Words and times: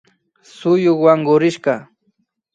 Suyuk 0.55 0.99
wankurishka 1.03 1.73